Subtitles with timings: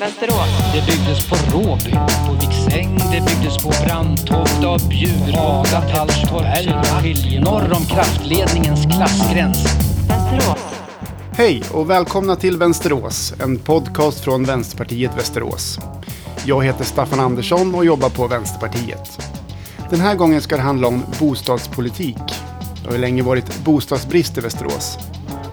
[0.00, 0.48] Västerås.
[0.74, 1.90] Det byggdes på Råby,
[2.26, 9.64] på Viksäng, det byggdes på Brandtoft, av Bjurholm, Hallstorp, norr om kraftledningens klassgräns.
[10.08, 10.58] Västerås.
[11.32, 15.78] Hej och välkomna till Vänsterås, en podcast från Vänsterpartiet Västerås.
[16.44, 19.20] Jag heter Staffan Andersson och jobbar på Vänsterpartiet.
[19.90, 22.22] Den här gången ska det handla om bostadspolitik.
[22.82, 24.98] Det har ju länge varit bostadsbrist i Västerås.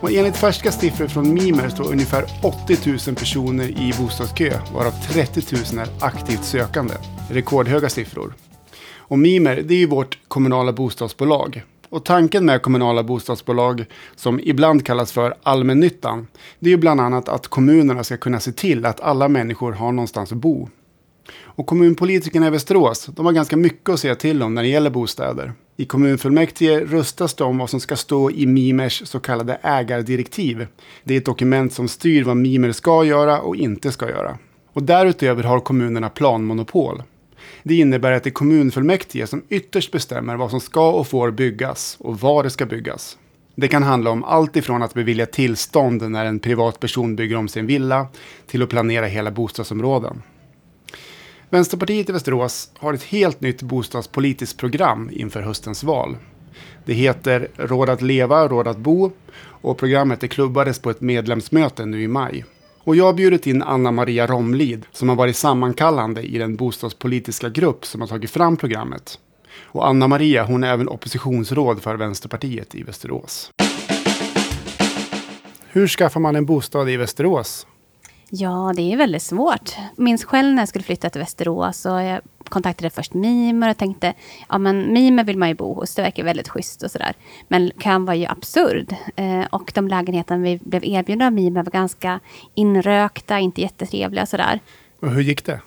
[0.03, 2.77] Och enligt färska siffror från Mimer står ungefär 80
[3.07, 6.93] 000 personer i bostadskö, varav 30 000 är aktivt sökande.
[7.29, 8.33] Rekordhöga siffror.
[8.95, 11.63] Och Mimer, det är ju vårt kommunala bostadsbolag.
[11.89, 13.85] Och tanken med kommunala bostadsbolag,
[14.15, 16.27] som ibland kallas för allmännyttan,
[16.59, 19.91] det är ju bland annat att kommunerna ska kunna se till att alla människor har
[19.91, 20.69] någonstans att bo.
[21.41, 24.89] Och kommunpolitikerna i Västerås, de har ganska mycket att säga till om när det gäller
[24.89, 25.53] bostäder.
[25.77, 30.67] I kommunfullmäktige röstas det om vad som ska stå i Mimers så kallade ägardirektiv.
[31.03, 34.37] Det är ett dokument som styr vad Mimer ska göra och inte ska göra.
[34.73, 37.03] Och därutöver har kommunerna planmonopol.
[37.63, 41.97] Det innebär att det är kommunfullmäktige som ytterst bestämmer vad som ska och får byggas
[41.99, 43.17] och var det ska byggas.
[43.55, 47.65] Det kan handla om allt ifrån att bevilja tillstånd när en privatperson bygger om sin
[47.65, 48.07] villa
[48.47, 50.21] till att planera hela bostadsområden.
[51.53, 56.17] Vänsterpartiet i Västerås har ett helt nytt bostadspolitiskt program inför höstens val.
[56.85, 59.11] Det heter Råd att leva, råd att bo
[59.45, 62.45] och programmet klubbades på ett medlemsmöte nu i maj.
[62.79, 67.49] Och jag har bjudit in Anna Maria Romlid som har varit sammankallande i den bostadspolitiska
[67.49, 69.19] grupp som har tagit fram programmet.
[69.61, 73.51] Och Anna Maria hon är även oppositionsråd för Vänsterpartiet i Västerås.
[75.67, 77.67] Hur skaffar man en bostad i Västerås?
[78.35, 79.71] Ja, det är väldigt svårt.
[79.95, 84.13] Minns själv när jag skulle flytta till Västerås och jag kontaktade först Mimer och tänkte,
[84.49, 87.13] ja men Mimer vill man ju bo hos, det verkar väldigt schysst och sådär.
[87.47, 88.95] Men kan vara ju absurd.
[89.15, 92.19] Eh, och de lägenheter vi blev erbjudna av Mimer var ganska
[92.53, 94.59] inrökta, inte jättetrevliga och sådär.
[94.99, 95.59] Och hur gick det?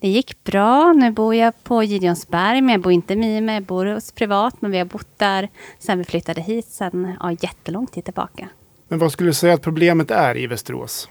[0.00, 0.92] Det gick bra.
[0.92, 3.54] Nu bor jag på Gideonsberg, men jag bor inte i Mimer.
[3.54, 5.48] Jag bor hos privat, men vi har bott där
[5.78, 8.48] sen vi flyttade hit, sen ja, jättelång tid tillbaka.
[8.88, 11.08] Men vad skulle du säga att problemet är i Västerås?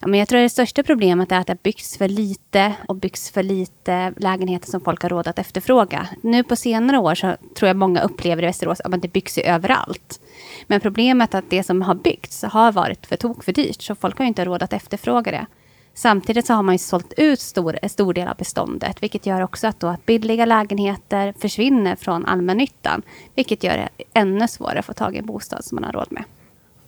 [0.00, 2.96] Ja, men jag tror att det största problemet är att det byggs för lite och
[2.96, 6.08] byggs för lite lägenheter som folk har råd att efterfråga.
[6.22, 9.42] Nu på senare år så tror jag många upplever i Västerås att det byggs ju
[9.42, 10.20] överallt.
[10.66, 13.94] Men problemet är att det som har byggts har varit för tok för dyrt, så
[13.94, 15.46] folk har inte råd att efterfråga det.
[15.94, 19.40] Samtidigt så har man ju sålt ut stor, en stor del av beståndet, vilket gör
[19.40, 23.02] också att, då att billiga lägenheter försvinner från allmännyttan,
[23.34, 26.06] vilket gör det ännu svårare att få tag i en bostad som man har råd
[26.10, 26.24] med.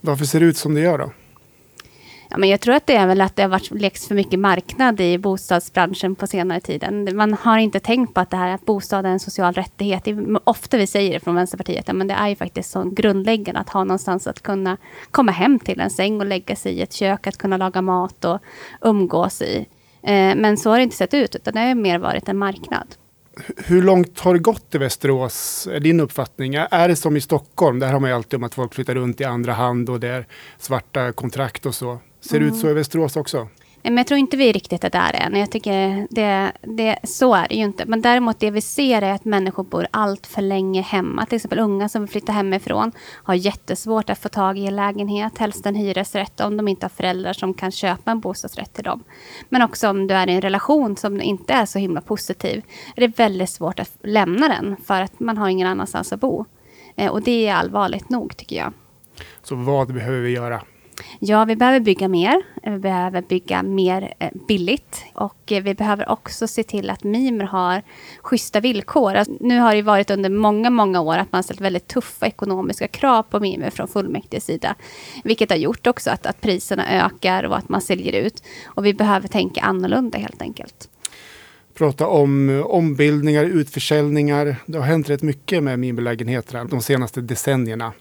[0.00, 1.12] Varför ser det ut som det gör då?
[2.32, 4.38] Ja, men jag tror att det är väl att det har varit läggs för mycket
[4.38, 7.16] marknad i bostadsbranschen på senare tiden.
[7.16, 10.04] Man har inte tänkt på att det här att bostad är en social rättighet.
[10.04, 13.60] Det är ofta vi säger det från Vänsterpartiet, men det är ju faktiskt så grundläggande
[13.60, 14.76] att ha någonstans att kunna
[15.10, 18.24] komma hem till en säng och lägga sig i ett kök, att kunna laga mat
[18.24, 18.38] och
[18.80, 19.66] umgås i.
[20.02, 22.86] Eh, men så har det inte sett ut, utan det har mer varit en marknad.
[23.56, 25.68] Hur långt har det gått i Västerås?
[25.72, 26.54] Är din uppfattning?
[26.54, 27.78] Är det som i Stockholm?
[27.78, 30.08] Där har man ju alltid om att folk flyttar runt i andra hand och det
[30.08, 30.26] är
[30.58, 31.98] svarta kontrakt och så.
[32.22, 33.48] Ser det ut så i Västerås också?
[33.82, 35.36] Men jag tror inte vi riktigt är där än.
[35.36, 37.86] Jag tycker det, det, så är det ju inte.
[37.86, 41.26] Men däremot det vi ser är att människor bor allt för länge hemma.
[41.26, 42.92] Till exempel unga som flyttar hemifrån
[43.24, 46.90] har jättesvårt att få tag i en lägenhet, helst en hyresrätt om de inte har
[46.90, 49.04] föräldrar som kan köpa en bostadsrätt till dem.
[49.48, 52.62] Men också om du är i en relation som inte är så himla positiv
[52.96, 56.44] är det väldigt svårt att lämna den för att man har ingen annanstans att bo.
[56.96, 58.72] Eh, och det är allvarligt nog tycker jag.
[59.42, 60.62] Så vad behöver vi göra?
[61.18, 62.42] Ja, vi behöver bygga mer.
[62.62, 65.04] Vi behöver bygga mer eh, billigt.
[65.14, 67.82] Och eh, vi behöver också se till att Mimer har
[68.22, 69.14] schyssta villkor.
[69.14, 72.88] Alltså, nu har det varit under många, många år att man ställt väldigt tuffa ekonomiska
[72.88, 74.74] krav på Mimer från fullmäktiges sida.
[75.24, 78.42] Vilket har gjort också att, att priserna ökar och att man säljer ut.
[78.64, 80.88] Och vi behöver tänka annorlunda helt enkelt
[81.74, 84.56] prata om eh, ombildningar, utförsäljningar.
[84.66, 87.92] Det har hänt rätt mycket med Mimerlägenheterna de senaste decennierna.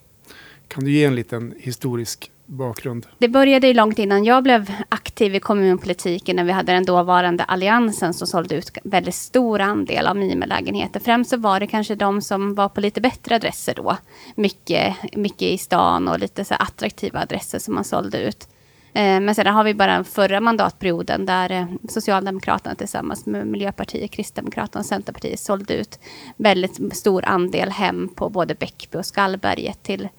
[0.68, 3.07] Kan du ge en liten historisk bakgrund?
[3.17, 7.43] Det började ju långt innan jag blev aktiv i kommunpolitiken när vi hade den dåvarande
[7.43, 10.99] alliansen som sålde ut väldigt stor andel av Mimelägenheter.
[10.99, 13.97] Främst så var det kanske de som var på lite bättre adresser då.
[14.35, 18.47] Mycket, mycket i stan och lite så attraktiva adresser som man sålde ut.
[18.93, 24.11] Eh, men sedan har vi bara den förra mandatperioden där eh, Socialdemokraterna tillsammans med Miljöpartiet,
[24.11, 25.99] Kristdemokraterna och Centerpartiet sålde ut
[26.37, 30.09] väldigt stor andel hem på både Bäckby och Skallberget till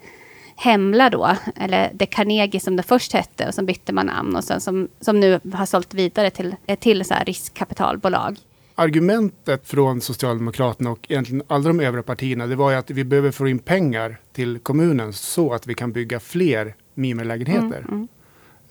[0.57, 4.45] Hemla då, eller det Carnegie som det först hette och som bytte man namn och
[4.45, 8.37] sen som, som nu har sålt vidare till, till så riskkapitalbolag.
[8.75, 13.31] Argumentet från Socialdemokraterna och egentligen alla de övriga partierna det var ju att vi behöver
[13.31, 17.85] få in pengar till kommunen så att vi kan bygga fler Mimerlägenheter.
[17.89, 18.09] Mm,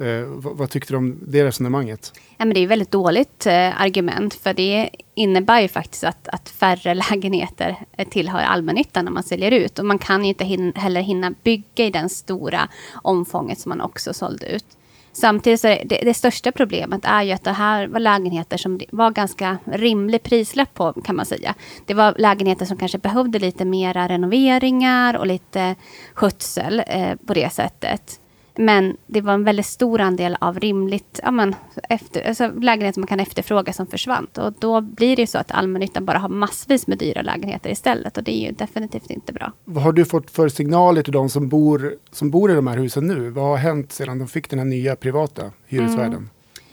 [0.01, 2.13] Eh, vad, vad, tyckte du om det resonemanget?
[2.37, 6.27] Ja, men det är ett väldigt dåligt eh, argument, för det innebär ju faktiskt att,
[6.27, 9.79] att färre lägenheter eh, tillhör allmännyttan när man säljer ut.
[9.79, 13.81] Och man kan ju inte hin heller hinna bygga i den stora omfånget som man
[13.81, 14.65] också sålde ut.
[15.13, 18.79] Samtidigt så är det, det, största problemet är ju att det här var lägenheter som
[18.91, 21.55] var ganska rimlig prislapp på kan man säga.
[21.85, 25.75] Det var lägenheter som kanske behövde lite mera renoveringar och lite
[26.13, 28.20] skötsel eh, på det sättet.
[28.55, 31.55] Men det var en väldigt stor andel av rimligt, ja, men,
[31.89, 34.27] efter, alltså, lägenheter som man kan efterfråga som försvann.
[34.37, 38.17] Och då blir det ju så att allmännyttan bara har massvis med dyra lägenheter istället.
[38.17, 39.51] Och det är ju definitivt inte bra.
[39.65, 42.77] Vad har du fått för signaler till de som bor, som bor i de här
[42.77, 43.29] husen nu?
[43.29, 46.13] Vad har hänt sedan de fick den här nya privata hyresvärden?
[46.13, 46.29] Mm.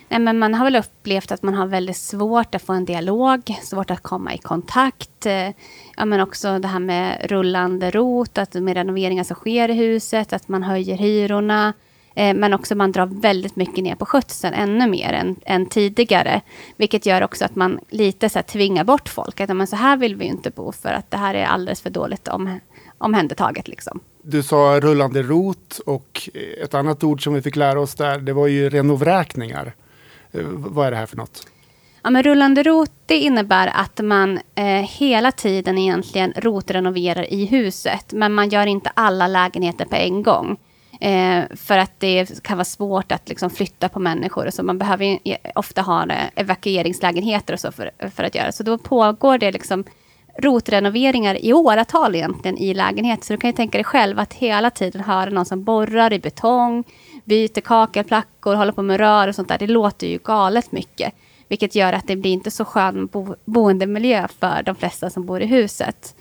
[0.09, 3.57] Nej, men man har väl upplevt att man har väldigt svårt att få en dialog,
[3.63, 5.27] svårt att komma i kontakt.
[5.27, 5.49] Eh,
[5.97, 10.33] ja, men också det här med rullande rot, att med renoveringar som sker i huset,
[10.33, 11.73] att man höjer hyrorna.
[12.15, 16.41] Eh, men också man drar väldigt mycket ner på skötseln, ännu mer än, än tidigare.
[16.77, 19.41] Vilket gör också att man lite så här tvingar bort folk.
[19.41, 21.91] Att men så här vill vi inte bo, för att det här är alldeles för
[21.91, 22.61] dåligt om,
[22.99, 23.69] omhändertaget.
[23.69, 24.01] Liksom.
[24.23, 26.29] Du sa rullande rot och
[26.63, 29.75] ett annat ord som vi fick lära oss där, det var ju renovräkningar.
[30.33, 31.47] Eh, vad är det här för något?
[32.03, 34.65] Ja, men rullande rot det innebär att man eh,
[34.99, 38.13] hela tiden egentligen rotrenoverar i huset.
[38.13, 40.57] Men man gör inte alla lägenheter på en gång.
[41.01, 44.51] Eh, för att det kan vara svårt att liksom, flytta på människor.
[44.51, 48.53] Så man behöver e, ofta ha eh, evakueringslägenheter och så för, för att göra.
[48.53, 49.85] Så då pågår det liksom
[50.39, 53.25] rotrenoveringar i åratal egentligen i lägenheter.
[53.25, 56.19] Så du kan ju tänka dig själv att hela tiden höra någon som borrar i
[56.19, 56.85] betong,
[57.29, 59.59] byter kakelplackor, håller på med rör och sånt där.
[59.59, 61.15] Det låter ju galet mycket.
[61.49, 65.43] Vilket gör att det blir inte så skön bo boendemiljö för de flesta som bor
[65.43, 66.15] i huset.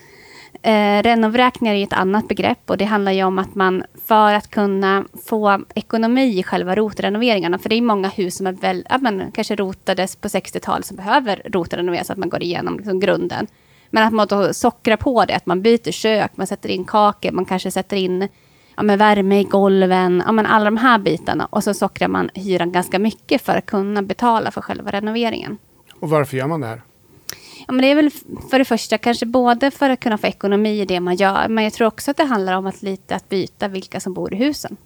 [0.62, 4.50] Eh, renovräkningar är ett annat begrepp och det handlar ju om att man för att
[4.50, 8.98] kunna få ekonomi i själva rotrenoveringarna, för det är många hus som är väl, ja,
[8.98, 13.48] men, kanske rotades på 60-talet som behöver rotrenoveras, så att man går igenom liksom, grunden.
[13.90, 17.34] Men att man då sockrar på det, att man byter kök, man sätter in kakel,
[17.34, 18.28] man kanske sätter in
[18.78, 21.48] ja, men värme i golven, ja, men alla de här bitarna.
[21.50, 25.58] Och så sockrar man hyran ganska mycket för att kunna betala för själva renoveringen.
[26.00, 26.82] Och varför gör man det här?
[27.68, 28.12] Ja, men det är väl
[28.50, 31.64] för det första kanske både för att kunna få ekonomi i det man gör, men
[31.64, 34.38] jag tror också att det handlar om att lite att byta vilka som bor i
[34.38, 34.78] husen.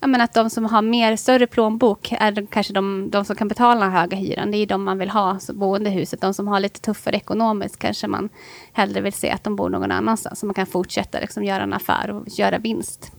[0.00, 3.48] Ja, men att de som har mer större plånbok är kanske de, de som kan
[3.48, 4.50] betala den höga hyran.
[4.50, 6.20] Det är de man vill ha så boende i huset.
[6.20, 8.28] De som har lite tuffare ekonomiskt kanske man
[8.72, 10.40] hellre vill se att de bor någon annanstans.
[10.40, 13.12] Så man kan fortsätta liksom göra en affär och göra vinst.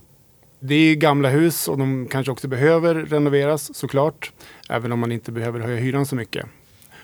[0.66, 4.32] Det är gamla hus och de kanske också behöver renoveras såklart.
[4.68, 6.46] Även om man inte behöver höja hyran så mycket.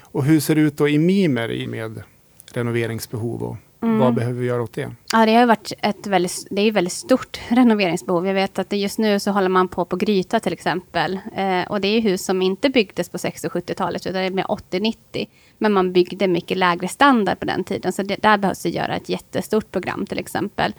[0.01, 2.03] Och hur ser det ut då i Mimer med
[2.53, 3.99] renoveringsbehov och mm.
[3.99, 4.91] vad behöver vi göra åt det?
[5.13, 8.27] Ja, det har varit ett väldigt, det är ett väldigt stort renoveringsbehov.
[8.27, 11.21] Jag vet att just nu så håller man på på Gryta till exempel.
[11.37, 14.31] Eh, och det är hus som inte byggdes på 60 och 70-talet utan det är
[14.31, 14.95] med 80-90.
[15.59, 17.93] Men man byggde mycket lägre standard på den tiden.
[17.93, 20.75] Så det, där behövs det göra ett jättestort program till exempel.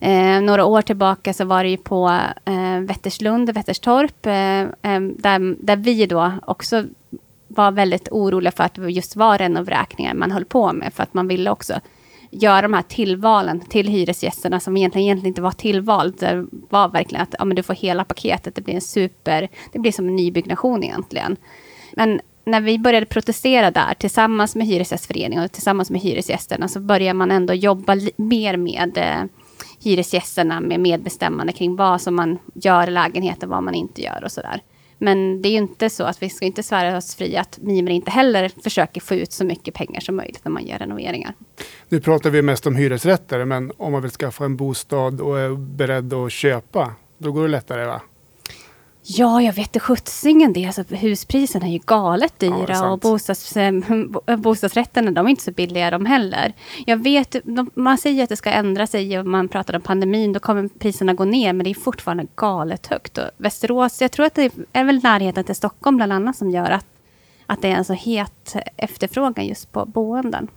[0.00, 5.64] Eh, några år tillbaka så var det ju på eh, Vätterslund, Vätterstorp, eh, eh, där,
[5.64, 6.84] där vi då också
[7.48, 11.14] var väldigt oroliga för att det just var renovräkningar man höll på med, för att
[11.14, 11.80] man ville också
[12.30, 16.12] göra de här tillvalen till hyresgästerna som egentligen, egentligen inte var tillval.
[16.12, 19.78] Det var verkligen att ja, men du får hela paketet, det blir en super, det
[19.78, 21.36] blir som en nybyggnation egentligen.
[21.92, 27.14] Men när vi började protestera där tillsammans med Hyresgästföreningen och tillsammans med hyresgästerna så började
[27.14, 29.24] man ändå jobba mer med eh,
[29.86, 34.32] hyresgästerna med medbestämmande kring vad som man gör i lägenheten, vad man inte gör och
[34.32, 34.60] sådär.
[34.98, 37.90] Men det är ju inte så att vi ska inte svära oss fria att Mimer
[37.90, 41.34] inte heller försöker få ut så mycket pengar som möjligt när man gör renoveringar.
[41.88, 45.56] Nu pratar vi mest om hyresrätter, men om man vill skaffa en bostad och är
[45.56, 48.00] beredd att köpa, då går det lättare va?
[49.08, 50.66] Ja, jag vet sjuttsingen det.
[50.66, 53.74] Alltså, huspriserna är ju galet dyra ja, och bostads, eh,
[54.36, 56.52] bostadsrätterna de är inte så billiga de heller.
[56.86, 60.32] Jag vet, de, man säger att det ska ändra sig och man pratar om pandemin,
[60.32, 63.18] då kommer priserna gå ner, men det är fortfarande galet högt.
[63.18, 66.70] Och Västerås, jag tror att det är väl närheten till Stockholm bland annat som gör
[66.70, 66.86] att,
[67.46, 70.48] att det är en så het efterfrågan just på boenden.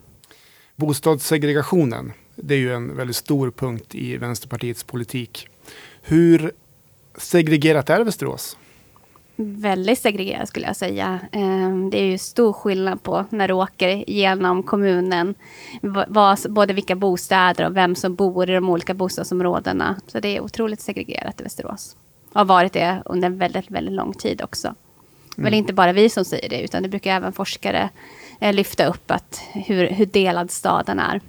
[0.76, 5.48] Bostadssegregationen, det är ju en väldigt stor punkt i Vänsterpartiets politik.
[6.02, 6.52] Hur
[7.18, 8.58] segregerat är Västerås?
[9.42, 11.20] Väldigt segregerat skulle jag säga.
[11.32, 15.36] Ehm, det är ju stor skillnad på när du åker genom kommunen.
[16.50, 19.96] både vilka bostäder och vem som bor i de olika bostadsområdena.
[20.08, 21.96] Så det är otroligt segregerat i Västerås.
[22.30, 24.68] Och har varit det under en väldigt, väldigt lång tid också.
[24.68, 25.44] Mm.
[25.44, 27.90] Väl inte bara vi som säger det, utan det brukar även forskare
[28.40, 31.22] eh, lyfta upp att hur, hur delad staden är.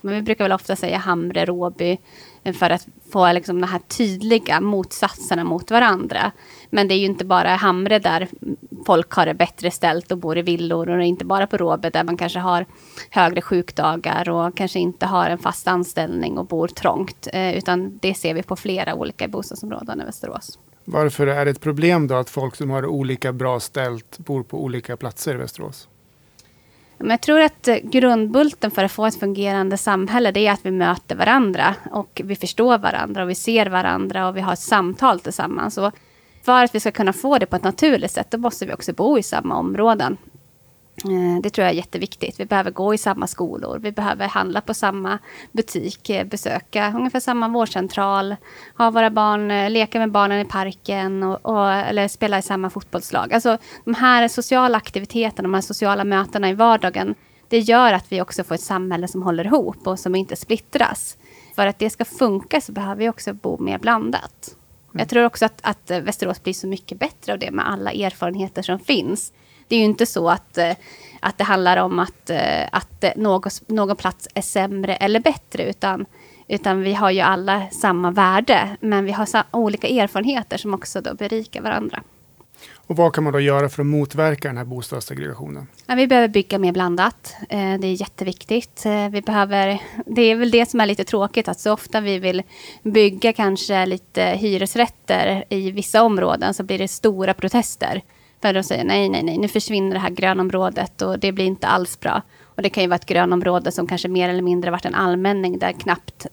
[0.00, 1.98] Men vi brukar väl ofta säga Hamre, Råby,
[2.46, 6.32] Eh, för att få liksom de här tydliga motsatserna mot varandra.
[6.70, 8.28] Men det är ju inte bara i Hamre där
[8.86, 12.04] folk har det bättre ställt och bor i villor och inte bara på Råbe där
[12.04, 12.66] man kanske har
[13.10, 17.28] högre sjukdagar och kanske inte har en fast anställning och bor trångt.
[17.32, 20.58] Eh, utan det ser vi på flera olika bostadsområden i Västerås.
[20.84, 24.64] Varför är det ett problem då att folk som har olika bra ställt bor på
[24.64, 25.88] olika platser i Västerås?
[26.98, 30.66] Men jag tror att eh, grundbulten för att få ett fungerande samhälle det är att
[30.66, 34.58] vi möter varandra och vi förstår varandra och vi ser varandra och vi har ett
[34.58, 35.78] samtal tillsammans.
[35.78, 35.92] Och
[36.42, 38.92] för att vi ska kunna få det på ett naturligt sätt då måste vi också
[38.92, 40.16] bo i samma områden.
[41.04, 42.40] Eh, det tror jag är jätteviktigt.
[42.40, 43.78] Vi behöver gå i samma skolor.
[43.78, 45.18] Vi behöver handla på samma
[45.52, 48.36] butik, eh, besöka ungefär samma vårdcentral,
[48.78, 52.70] ha våra barn, eh, leka med barnen i parken och, och, eller spela i samma
[52.70, 53.32] fotbollslag.
[53.32, 57.14] Alltså de här sociala aktiviteterna, de här sociala mötena i vardagen,
[57.48, 61.16] det gör att vi också får ett samhälle som håller ihop och som inte splittras.
[61.54, 64.54] För att det ska funka så behöver vi också bo mer blandat.
[64.96, 64.98] Mm.
[64.98, 68.62] Jag tror också att, att Västerås blir så mycket bättre av det med alla erfarenheter
[68.62, 69.32] som finns.
[69.68, 70.72] Det är ju inte så att, eh,
[71.20, 76.06] att det handlar om att, eh, att något, någon plats är sämre eller bättre, utan,
[76.48, 81.14] utan vi har ju alla samma värde, men vi har olika erfarenheter som också då
[81.14, 82.02] berikar varandra.
[82.88, 85.66] Och vad kan man då göra för att motverka den här bostadssegregationen?
[85.86, 87.36] Ja, vi behöver bygga mer blandat.
[87.48, 88.86] Eh, det är jätteviktigt.
[89.10, 92.42] Vi behöver, det är väl det som är lite tråkigt, att så ofta vi vill
[92.82, 98.02] bygga kanske lite hyresrätter i vissa områden så blir det stora protester.
[98.42, 101.66] För de säger nej, nej, nej, nu försvinner det här grönområdet och det blir inte
[101.66, 102.22] alls bra.
[102.44, 105.58] Och det kan ju vara ett grönområde som kanske mer eller mindre varit en allmänning
[105.58, 106.26] där knappt,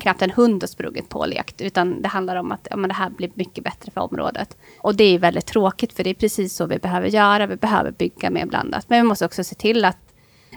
[0.00, 1.60] knappt en hund har sprungit på och lekt.
[1.60, 4.56] Utan det handlar om att ja, men det här blir mycket bättre för området.
[4.78, 7.46] Och det är väldigt tråkigt för det är precis så vi behöver göra.
[7.46, 8.84] Vi behöver bygga mer blandat.
[8.88, 10.07] Men vi måste också se till att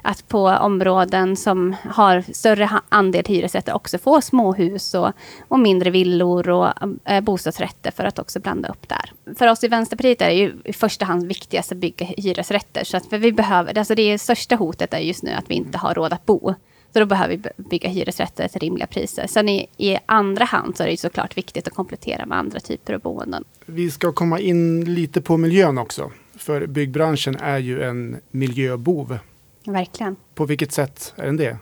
[0.01, 5.12] att på områden som har större andel hyresrätter också få småhus och,
[5.48, 6.74] och mindre villor och
[7.05, 9.36] eh, bostadsrätter för att också blanda upp där.
[9.36, 12.84] För oss i Vänsterpartiet är det ju i första hand viktigast att bygga hyresrätter.
[12.84, 15.93] Så att vi behöver, alltså det största hotet är just nu att vi inte har
[15.93, 16.53] råd att bo.
[16.93, 19.27] Så då behöver vi bygga hyresrätter till rimliga priser.
[19.27, 22.93] Sen i, i andra hand så är det såklart viktigt att komplettera med andra typer
[22.93, 23.43] av boenden.
[23.65, 26.12] Vi ska komma in lite på miljön också.
[26.36, 29.17] För byggbranschen är ju en miljöbov.
[29.65, 30.15] Verkligen.
[30.36, 31.58] På vilket sätt är den det?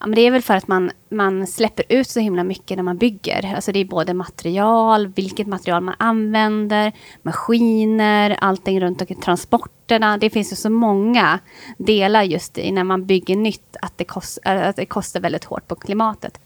[0.00, 2.82] Ja, men det är väl för att man, man släpper ut så himla mycket när
[2.82, 3.54] man bygger.
[3.54, 10.18] Alltså det är både material, vilket material man använder, maskiner, allting runt omkring transporterna.
[10.18, 11.38] Det finns ju så många
[11.78, 15.68] delar just i när man bygger nytt att det, kost, att det kostar väldigt hårt
[15.68, 16.40] på klimatet.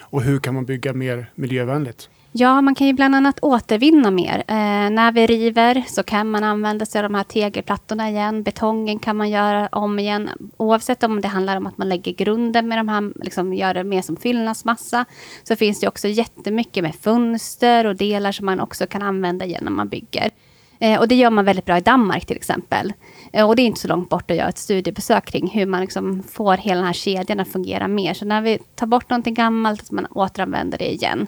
[0.00, 2.08] Och hur kan man bygga mer miljövänligt?
[2.32, 4.38] Ja, man kan ju bland annat återvinna mer.
[4.48, 8.42] Eh, när vi river så kan man använda sig av de här tegelplattorna igen.
[8.42, 10.30] Betongen kan man göra om igen.
[10.56, 13.84] Oavsett om det handlar om att man lägger grunden med de här, liksom gör det
[13.84, 15.04] mer som fyllnadsmassa.
[15.42, 19.64] Så finns det också jättemycket med fönster och delar som man också kan använda igen
[19.64, 20.30] när man bygger.
[20.78, 22.92] Eh, och det gör man väldigt bra i Danmark till exempel.
[23.32, 25.80] Eh, och det är inte så långt bort att göra ett studiebesök kring hur man
[25.80, 28.14] liksom får hela den här kedjan att fungera mer.
[28.14, 31.26] Så när vi tar bort någonting gammalt, att man återanvänder det igen.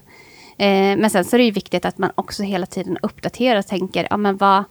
[0.58, 3.66] Eh, men sen så är det ju viktigt att man också hela tiden uppdaterar och
[3.66, 4.64] tänker, ja men vad,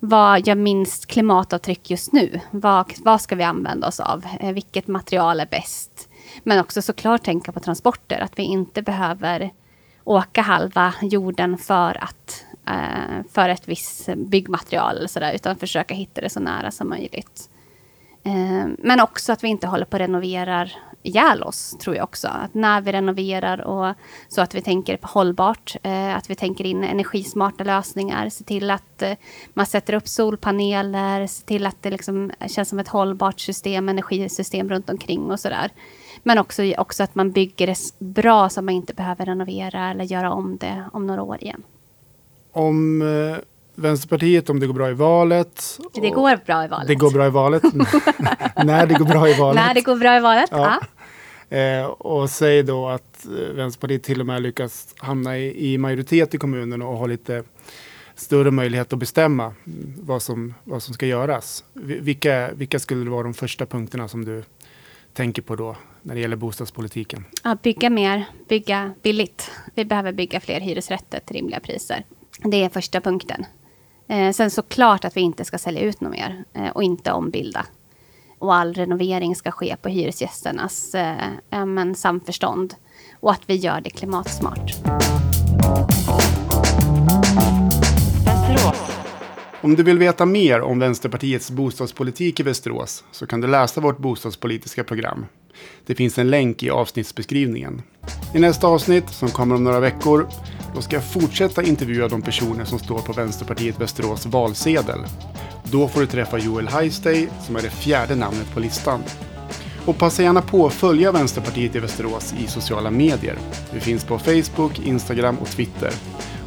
[0.00, 2.40] vad gör minst klimatavtryck just nu?
[2.50, 4.26] Vad, vad ska vi använda oss av?
[4.40, 6.08] Eh, vilket material är bäst?
[6.42, 9.50] Men också såklart tänka på transporter, att vi inte behöver
[10.04, 16.20] åka halva jorden för att eh, för ett visst byggmaterial eller sådär, utan försöka hitta
[16.20, 17.50] det så nära som möjligt.
[18.24, 20.72] Eh, men också att vi inte håller på och renoverar
[21.04, 22.28] ihjäl oss, tror jag också.
[22.28, 23.94] Att när vi renoverar och
[24.28, 28.70] så att vi tänker på hållbart, eh, att vi tänker in energismarta lösningar, se till
[28.70, 29.12] att eh,
[29.54, 34.68] man sätter upp solpaneler, se till att det liksom känns som ett hållbart system, energisystem
[34.68, 35.70] runt omkring och sådär.
[36.22, 40.32] Men också, också att man bygger det bra så man inte behöver renovera eller göra
[40.32, 41.62] om det om några år igen.
[42.52, 43.38] Om eh,
[43.74, 45.78] Vänsterpartiet om det går bra i valet.
[45.94, 46.88] Det går bra i valet.
[46.88, 47.62] Det går bra i valet.
[48.64, 49.64] När det går bra i valet.
[49.64, 50.78] När det går bra i valet, ja.
[50.80, 50.86] ja.
[51.48, 56.34] Eh, och säg då att eh, Vänsterpartiet till och med lyckas hamna i, i majoritet
[56.34, 57.42] i kommunen och ha lite
[58.14, 59.54] större möjlighet att bestämma
[59.96, 61.64] vad som, vad som ska göras.
[61.72, 64.42] Vilka, vilka skulle vara de första punkterna som du
[65.12, 67.24] tänker på då när det gäller bostadspolitiken?
[67.44, 69.50] Ja, bygga mer, bygga billigt.
[69.74, 72.04] Vi behöver bygga fler hyresrätter till rimliga priser.
[72.44, 73.46] Det är första punkten.
[74.08, 77.66] Eh, sen såklart att vi inte ska sälja ut något mer eh, och inte ombilda.
[78.44, 82.74] Och all renovering ska ske på hyresgästernas eh, men, samförstånd.
[83.20, 84.74] Och att vi gör det klimatsmart.
[89.60, 93.98] Om du vill veta mer om Vänsterpartiets bostadspolitik i Västerås så kan du läsa vårt
[93.98, 95.26] bostadspolitiska program.
[95.86, 97.82] Det finns en länk i avsnittsbeskrivningen.
[98.34, 100.28] I nästa avsnitt, som kommer om några veckor,
[100.74, 104.98] då ska jag fortsätta intervjua de personer som står på Vänsterpartiet Västerås valsedel.
[105.62, 109.02] Då får du träffa Joel Heistey, som är det fjärde namnet på listan.
[109.86, 113.38] Och passa gärna på att följa Vänsterpartiet i Västerås i sociala medier.
[113.72, 115.90] Vi finns på Facebook, Instagram och Twitter.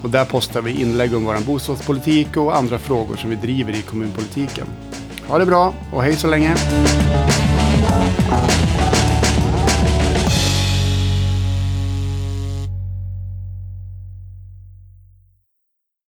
[0.02, 3.82] Och där postar vi inlägg om vår bostadspolitik och andra frågor som vi driver i
[3.82, 4.68] kommunpolitiken.
[5.28, 6.56] Ha det bra och hej så länge!